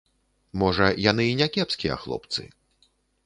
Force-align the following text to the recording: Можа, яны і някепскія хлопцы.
Можа, 0.61 0.87
яны 1.11 1.23
і 1.31 1.37
някепскія 1.43 1.99
хлопцы. 2.05 2.47